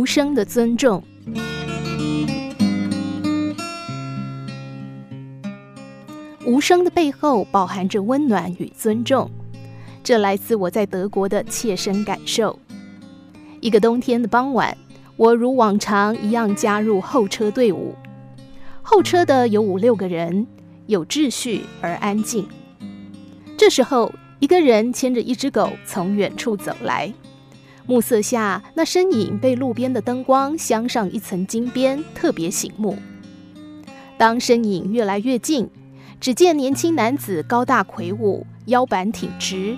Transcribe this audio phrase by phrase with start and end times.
[0.00, 1.04] 无声的尊重。
[6.46, 9.30] 无声的背后饱含着温暖与尊重，
[10.02, 12.58] 这来自我在德国的切身感受。
[13.60, 14.74] 一个冬天的傍晚，
[15.16, 17.94] 我如往常一样加入候车队伍，
[18.80, 20.46] 候车的有五六个人，
[20.86, 22.48] 有秩序而安静。
[23.58, 27.12] 这时候，一个人牵着一只狗从远处走来，
[27.90, 32.96] 暮色下，那身影被路边的灯光镶上一层金边，特别醒目。
[34.16, 35.68] 当身影越来越近，
[36.20, 39.76] 只见年轻男子高大魁梧，腰板挺直，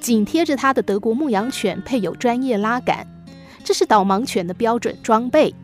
[0.00, 3.06] 紧贴着他的德国牧羊犬配有专业拉杆，
[3.62, 5.54] 这是导盲犬的标准装备。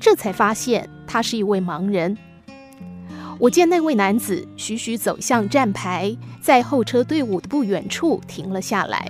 [0.00, 2.18] 这才发现他是一位盲人。
[3.38, 9.08] 我见那位男子徐徐走向站牌，在候车队伍的不远处停了下来。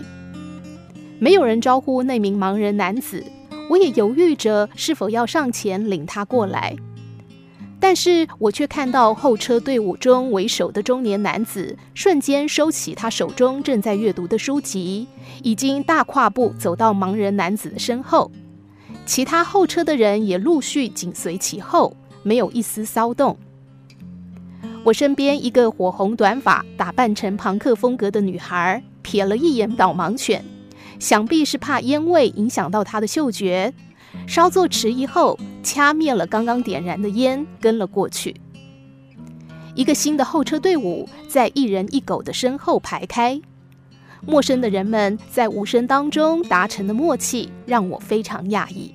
[1.18, 3.24] 没有人招呼那名盲人男子，
[3.68, 6.76] 我也犹豫着是否要上前领他过来。
[7.80, 15.06] 但是我却看到候车队伍中为首的中年男子瞬间收起他手中正在阅读的书籍，
[15.44, 18.30] 已经大跨步走到盲人男子的身后。
[19.06, 23.36] 其他候车的人也陆续紧随其后，没有一丝骚动。
[24.84, 30.44] 我身边一个火红短发、打扮成庞克风格的女孩瞥了一眼导盲犬，
[30.98, 33.72] 想必是怕烟味影响到他的嗅觉。
[34.26, 38.34] 稍作迟疑后，掐灭了刚刚点燃的烟，跟了过去。
[39.74, 43.40] 一个新的候车队伍在一人一狗的身后排开，
[44.26, 48.92] 陌生的人们在无声当中达成的默契让我非常讶异。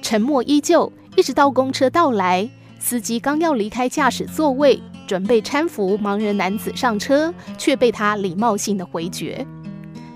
[0.00, 9.44] 沉默依旧，一直到公车到来，司机刚要离开驾驶座位，准备搀扶盲人男子上车，却被他礼貌性的回绝。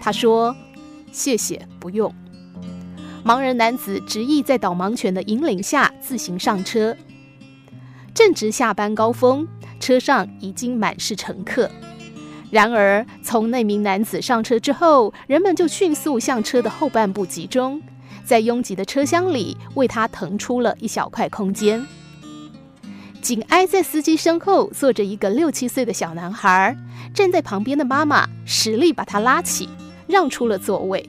[0.06, 0.54] 他说
[1.10, 2.14] ：“谢谢，不用。”
[3.26, 6.96] 盲人男子执意在导盲犬的引领下自行上车。
[8.14, 9.48] 正值下班高峰，
[9.80, 11.68] 车上已经满是乘客。
[12.52, 17.82] 然而，从那名男子上车之后，人们就迅速向车的后半部集中，
[18.24, 21.84] 在拥挤的车厢里为他腾出了一小块空间。
[23.20, 26.76] 紧挨在司机身后坐着一个六七岁的小男孩，
[27.12, 29.68] 站在旁边的妈妈使力把他拉起，
[30.06, 31.08] 让出了座位。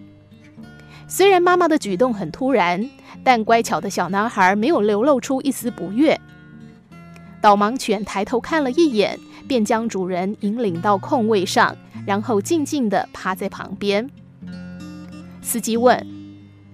[1.08, 2.90] 虽然妈妈的举动很突然，
[3.24, 6.20] 但乖巧的小男孩没有流露出一丝不悦。
[7.40, 14.10] 导盲犬抬头看了一眼，便将主人引领到空位上，然后静静地趴在旁边。
[15.42, 16.06] 司机问：“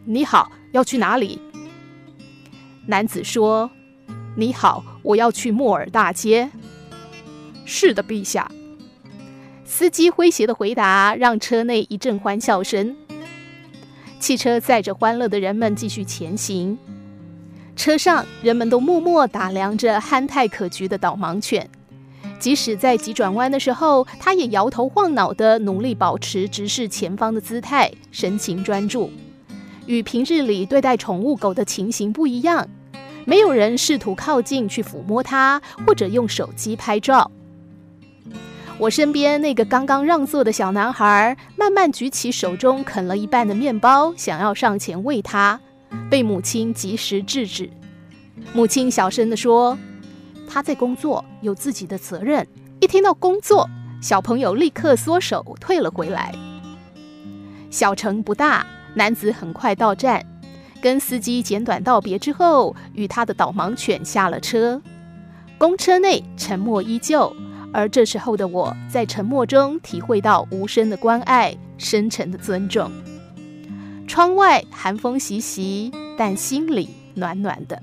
[0.06, 1.40] 你好，要去哪里？”
[2.88, 3.70] 男子说
[4.36, 6.50] ：“你好，我要去莫尔大街。
[7.66, 8.50] ”“是的，陛下。”
[9.66, 12.96] 司机诙谐的回答让车内一阵欢笑声。
[14.20, 16.78] 汽车载着欢乐的人们继续前行，
[17.76, 21.70] 车上人们都默默打量着憨态可掬的导盲犬，
[22.40, 29.12] 即使在急转弯的时候，它也摇头晃脑地努力保持直视前方的姿态，神情专注。
[29.86, 32.66] 与平日里对待宠物狗的情形不一样，
[33.26, 37.30] 没有人试图靠近去抚摸它，或者用手机拍照。
[38.80, 45.60] 我身边那个刚刚让座的小男孩，慢慢举起手中啃了一半的面包，想要上前喂他，
[46.10, 47.70] 被母亲及时制止。
[48.52, 49.78] 母亲小声地说
[50.50, 52.46] ：“他在工作，有自己的责任。”
[52.82, 53.70] 一听到工作，
[54.02, 56.34] 小朋友立刻缩手退了回来。
[57.70, 60.26] 小城不大，男子很快到站，
[60.82, 64.82] 跟司机简短道别之后，与他的导盲犬下了车。
[65.58, 67.34] 公车内沉默依旧。
[67.74, 72.92] 而这时候的我，在沉默中体会到无声的关爱、深沉的尊重。
[74.08, 77.82] 窗外寒风习习，但心里暖暖的。